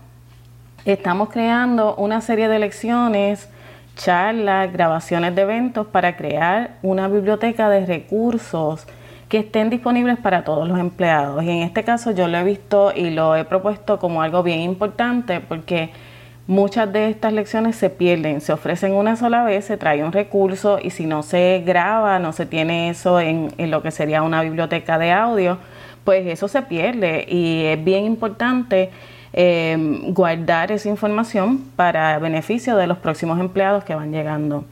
estamos 0.84 1.28
creando 1.28 1.94
una 1.94 2.20
serie 2.20 2.48
de 2.48 2.58
lecciones, 2.58 3.48
charlas, 3.96 4.72
grabaciones 4.72 5.34
de 5.34 5.42
eventos 5.42 5.86
para 5.86 6.16
crear 6.16 6.76
una 6.82 7.08
biblioteca 7.08 7.68
de 7.68 7.84
recursos 7.84 8.86
que 9.28 9.38
estén 9.38 9.70
disponibles 9.70 10.18
para 10.18 10.44
todos 10.44 10.68
los 10.68 10.78
empleados. 10.78 11.42
Y 11.42 11.50
en 11.50 11.62
este 11.62 11.82
caso 11.82 12.12
yo 12.12 12.28
lo 12.28 12.38
he 12.38 12.44
visto 12.44 12.92
y 12.94 13.10
lo 13.10 13.34
he 13.34 13.44
propuesto 13.44 13.98
como 13.98 14.22
algo 14.22 14.42
bien 14.42 14.60
importante 14.60 15.40
porque 15.40 15.90
muchas 16.46 16.92
de 16.92 17.10
estas 17.10 17.32
lecciones 17.32 17.76
se 17.76 17.90
pierden, 17.90 18.40
se 18.40 18.52
ofrecen 18.52 18.92
una 18.92 19.16
sola 19.16 19.42
vez, 19.42 19.64
se 19.64 19.76
trae 19.76 20.04
un 20.04 20.12
recurso 20.12 20.78
y 20.80 20.90
si 20.90 21.06
no 21.06 21.22
se 21.22 21.62
graba, 21.66 22.18
no 22.18 22.32
se 22.32 22.46
tiene 22.46 22.90
eso 22.90 23.18
en, 23.18 23.50
lo 23.58 23.82
que 23.82 23.90
sería 23.90 24.22
una 24.22 24.42
biblioteca 24.42 24.98
de 24.98 25.10
audio, 25.10 25.58
pues 26.04 26.26
eso 26.26 26.46
se 26.46 26.62
pierde 26.62 27.26
y 27.28 27.64
es 27.64 27.82
bien 27.82 28.04
importante 28.04 28.90
eh, 29.36 29.76
guardar 30.08 30.72
esa 30.72 30.88
información 30.88 31.58
para 31.76 32.18
beneficio 32.18 32.74
de 32.76 32.86
los 32.86 32.96
próximos 32.96 33.38
empleados 33.38 33.84
que 33.84 33.94
van 33.94 34.10
llegando. 34.10 34.64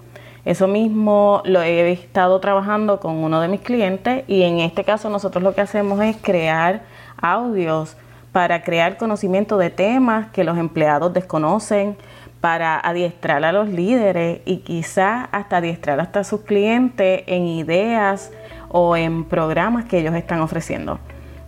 Eso 0.47 0.67
mismo 0.69 1.43
lo 1.45 1.63
he 1.63 1.93
estado 1.93 2.41
trabajando 2.41 2.99
con 2.99 3.17
uno 3.17 3.41
de 3.41 3.49
mis 3.49 3.61
clientes 3.61 4.25
y 4.27 4.43
en 4.43 4.61
este 4.61 4.83
caso 4.83 5.11
nosotros 5.11 5.45
lo 5.45 5.55
que 5.55 5.61
hacemos 5.61 6.01
es 6.01 6.17
crear 6.17 6.83
audios 7.21 7.97
para 8.33 8.63
crear 8.63 8.97
conocimiento 8.97 9.59
de 9.59 9.71
temas 9.71 10.29
que 10.33 10.45
los 10.45 10.59
empleados 10.59 11.13
desconocen, 11.13 11.97
para 12.41 12.79
adiestrar 12.79 13.45
a 13.45 13.53
los 13.53 13.69
líderes 13.69 14.41
y 14.45 14.59
quizá 14.59 15.25
hasta 15.33 15.59
adiestrar 15.59 16.01
hasta 16.01 16.25
sus 16.25 16.41
clientes 16.41 17.23
en 17.27 17.45
ideas 17.45 18.33
o 18.69 18.97
en 18.97 19.25
programas 19.25 19.85
que 19.85 19.99
ellos 19.99 20.15
están 20.15 20.41
ofreciendo. 20.41 20.99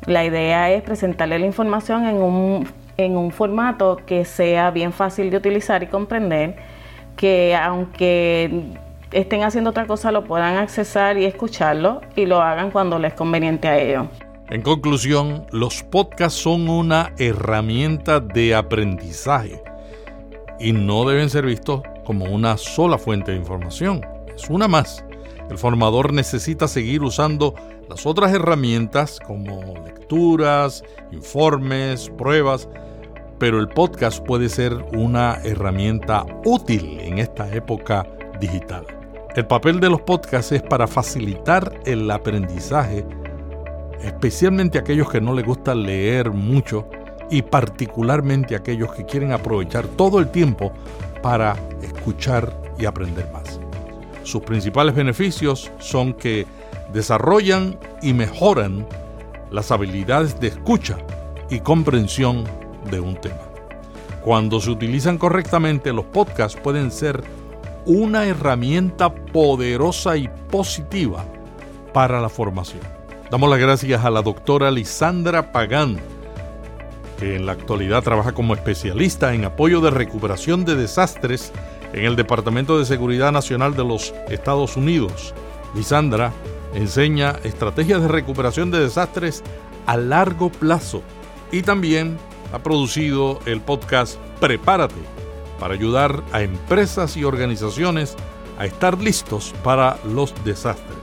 La 0.07 0.25
idea 0.25 0.71
es 0.71 0.83
presentarle 0.83 1.39
la 1.39 1.45
información 1.45 2.07
en 2.07 2.17
un, 2.17 2.67
en 2.97 3.17
un 3.17 3.31
formato 3.31 3.99
que 4.07 4.25
sea 4.25 4.71
bien 4.71 4.93
fácil 4.93 5.31
de 5.31 5.37
utilizar 5.37 5.83
y 5.83 5.87
comprender, 5.87 6.57
que 7.17 7.55
aunque 7.55 8.79
estén 9.13 9.43
haciendo 9.43 9.71
otra 9.71 9.87
cosa 9.87 10.13
lo 10.13 10.25
puedan 10.25 10.57
accesar 10.57 11.17
y 11.19 11.25
escucharlo 11.25 12.01
y 12.15 12.27
lo 12.27 12.41
hagan 12.41 12.71
cuando 12.71 12.99
les 12.99 13.15
conveniente 13.15 13.69
a 13.69 13.79
ellos. 13.79 14.07
En 14.49 14.63
conclusión, 14.63 15.47
los 15.51 15.83
podcasts 15.83 16.41
son 16.41 16.69
una 16.69 17.13
herramienta 17.19 18.21
de 18.21 18.55
aprendizaje 18.55 19.63
y 20.61 20.73
no 20.73 21.05
deben 21.09 21.31
ser 21.31 21.47
vistos 21.47 21.83
como 22.05 22.27
una 22.27 22.57
sola 22.57 22.99
fuente 22.99 23.33
de 23.33 23.39
información. 23.39 24.03
Es 24.35 24.49
una 24.49 24.69
más. 24.69 25.05
El 25.51 25.59
formador 25.59 26.13
necesita 26.13 26.69
seguir 26.69 27.03
usando 27.03 27.55
las 27.89 28.07
otras 28.07 28.33
herramientas 28.33 29.19
como 29.27 29.61
lecturas, 29.85 30.85
informes, 31.13 32.11
pruebas, 32.17 32.69
pero 33.39 33.61
el 33.61 33.69
podcast 33.69 34.25
puede 34.25 34.49
ser 34.49 34.73
una 34.95 35.41
herramienta 35.45 36.25
útil 36.45 36.99
en 37.01 37.19
esta 37.19 37.53
época 37.55 38.07
digital. 38.41 38.87
El 39.35 39.47
papel 39.47 39.81
de 39.81 39.91
los 39.91 40.01
podcasts 40.01 40.53
es 40.53 40.63
para 40.63 40.87
facilitar 40.87 41.81
el 41.85 42.11
aprendizaje, 42.11 43.05
especialmente 44.03 44.79
aquellos 44.79 45.11
que 45.11 45.21
no 45.21 45.35
les 45.35 45.45
gusta 45.45 45.75
leer 45.75 46.31
mucho 46.31 46.89
y 47.31 47.43
particularmente 47.43 48.57
aquellos 48.57 48.95
que 48.95 49.05
quieren 49.05 49.33
aprovechar 49.33 49.87
todo 49.87 50.21
el 50.21 50.29
tiempo 50.31 50.73
para 51.23 51.57
escuchar 51.83 52.53
y 52.79 52.87
aprender 52.87 53.29
más. 53.33 53.61
Sus 54.23 54.43
principales 54.43 54.95
beneficios 54.95 55.71
son 55.79 56.15
que 56.15 56.47
desarrollan 56.93 57.79
y 58.01 58.13
mejoran 58.13 58.87
las 59.51 59.71
habilidades 59.71 60.41
de 60.41 60.49
escucha 60.49 60.97
y 61.51 61.61
comprensión 61.61 62.45
de 62.91 63.01
un 63.01 63.17
tema. 63.17 63.41
Cuando 64.23 64.61
se 64.61 64.71
utilizan 64.71 65.19
correctamente, 65.19 65.93
los 65.93 66.05
podcasts 66.07 66.59
pueden 66.61 66.91
ser 66.91 67.23
una 67.85 68.27
herramienta 68.27 69.15
poderosa 69.15 70.17
y 70.17 70.29
positiva 70.51 71.25
para 71.93 72.21
la 72.21 72.29
formación. 72.29 72.83
Damos 73.31 73.49
las 73.49 73.59
gracias 73.59 74.05
a 74.05 74.11
la 74.11 74.23
doctora 74.23 74.71
Lisandra 74.71 75.53
Pagán, 75.53 75.99
que 77.19 77.37
en 77.37 77.47
la 77.47 77.53
actualidad 77.53 78.03
trabaja 78.03 78.33
como 78.33 78.55
especialista 78.55 79.33
en 79.35 79.45
apoyo 79.45 79.81
de 79.81 79.91
recuperación 79.91 80.65
de 80.65 80.75
desastres 80.75 81.53
en 81.93 82.05
el 82.05 82.17
Departamento 82.17 82.79
de 82.79 82.85
Seguridad 82.85 83.33
Nacional 83.33 83.77
de 83.77 83.85
los 83.85 84.13
Estados 84.29 84.77
Unidos. 84.77 85.35
Lisandra 85.75 86.33
enseña 86.75 87.37
estrategias 87.45 88.03
de 88.03 88.09
recuperación 88.09 88.71
de 88.71 88.81
desastres 88.81 89.43
a 89.87 89.97
largo 89.97 90.51
plazo 90.51 91.03
y 91.53 91.63
también 91.63 92.19
ha 92.57 92.63
producido 92.63 93.39
el 93.45 93.61
podcast 93.61 94.17
Prepárate 94.41 94.95
para 95.61 95.75
ayudar 95.75 96.23
a 96.33 96.41
empresas 96.41 97.15
y 97.19 97.25
organizaciones 97.25 98.17
a 98.59 98.65
estar 98.65 98.99
listos 98.99 99.53
para 99.63 99.99
los 100.05 100.33
desastres. 100.43 100.97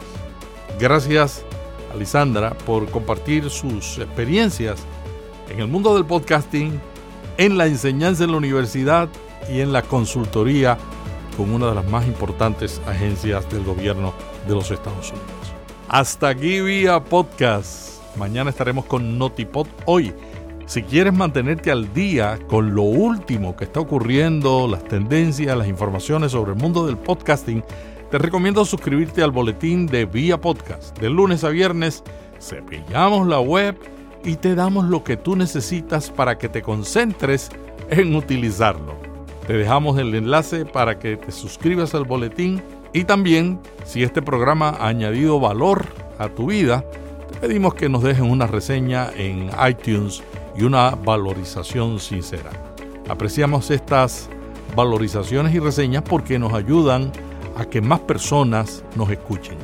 Gracias 0.79 1.45
a 1.93 1.97
Lisandra 1.97 2.55
por 2.65 2.89
compartir 2.89 3.51
sus 3.51 3.99
experiencias 3.99 4.79
en 5.47 5.59
el 5.59 5.67
mundo 5.67 5.93
del 5.93 6.05
podcasting, 6.05 6.81
en 7.37 7.55
la 7.55 7.67
enseñanza 7.67 8.23
en 8.23 8.31
la 8.31 8.37
universidad 8.37 9.07
y 9.47 9.59
en 9.59 9.71
la 9.71 9.83
consultoría 9.83 10.79
con 11.37 11.53
una 11.53 11.69
de 11.69 11.75
las 11.75 11.85
más 11.85 12.07
importantes 12.07 12.81
agencias 12.87 13.47
del 13.51 13.63
gobierno 13.63 14.11
de 14.47 14.55
los 14.55 14.71
Estados 14.71 15.11
Unidos. 15.11 15.53
Hasta 15.87 16.29
aquí 16.29 16.61
vía 16.61 17.03
podcast. 17.03 18.01
Mañana 18.15 18.49
estaremos 18.49 18.85
con 18.85 19.19
Notipod 19.19 19.67
hoy 19.85 20.13
si 20.65 20.81
quieres 20.83 21.13
mantenerte 21.13 21.71
al 21.71 21.93
día 21.93 22.39
con 22.47 22.73
lo 22.73 22.83
último 22.83 23.55
que 23.55 23.65
está 23.65 23.81
ocurriendo, 23.81 24.67
las 24.67 24.83
tendencias, 24.85 25.57
las 25.57 25.67
informaciones 25.67 26.31
sobre 26.31 26.53
el 26.53 26.57
mundo 26.57 26.85
del 26.85 26.97
podcasting, 26.97 27.63
te 28.09 28.17
recomiendo 28.17 28.63
suscribirte 28.63 29.23
al 29.23 29.31
boletín 29.31 29.87
de 29.87 30.05
Vía 30.05 30.39
Podcast. 30.39 30.97
De 30.99 31.09
lunes 31.09 31.43
a 31.43 31.49
viernes 31.49 32.03
cepillamos 32.39 33.27
la 33.27 33.39
web 33.39 33.77
y 34.23 34.35
te 34.35 34.55
damos 34.55 34.85
lo 34.85 35.03
que 35.03 35.17
tú 35.17 35.35
necesitas 35.35 36.09
para 36.09 36.37
que 36.37 36.47
te 36.47 36.61
concentres 36.61 37.49
en 37.89 38.15
utilizarlo. 38.15 38.95
Te 39.47 39.53
dejamos 39.53 39.97
el 39.97 40.15
enlace 40.15 40.65
para 40.65 40.97
que 40.97 41.17
te 41.17 41.31
suscribas 41.31 41.93
al 41.93 42.05
boletín 42.05 42.61
y 42.93 43.03
también, 43.03 43.59
si 43.83 44.03
este 44.03 44.21
programa 44.21 44.69
ha 44.79 44.87
añadido 44.87 45.39
valor 45.39 45.87
a 46.19 46.29
tu 46.29 46.47
vida, 46.47 46.85
te 47.31 47.39
pedimos 47.39 47.73
que 47.73 47.89
nos 47.89 48.03
dejen 48.03 48.29
una 48.29 48.47
reseña 48.47 49.09
en 49.17 49.49
iTunes 49.67 50.23
y 50.55 50.63
una 50.63 50.91
valorización 50.91 51.99
sincera. 51.99 52.51
Apreciamos 53.09 53.71
estas 53.71 54.29
valorizaciones 54.75 55.53
y 55.53 55.59
reseñas 55.59 56.03
porque 56.03 56.39
nos 56.39 56.53
ayudan 56.53 57.11
a 57.57 57.65
que 57.65 57.81
más 57.81 57.99
personas 58.01 58.83
nos 58.95 59.09
escuchen. 59.09 59.57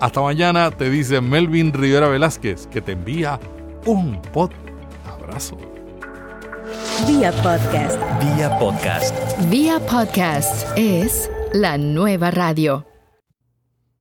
Hasta 0.00 0.20
mañana 0.20 0.70
te 0.70 0.90
dice 0.90 1.20
Melvin 1.20 1.72
Rivera 1.72 2.08
Velázquez 2.08 2.66
que 2.68 2.80
te 2.80 2.92
envía 2.92 3.38
un 3.84 4.20
pod 4.32 4.50
abrazo. 5.06 5.56
Vía 7.06 7.32
podcast. 7.42 7.98
Vía 8.20 8.58
podcast. 8.58 9.14
Vía 9.48 9.80
podcast 9.86 10.66
es 10.76 11.30
la 11.52 11.78
nueva 11.78 12.30
radio. 12.30 12.97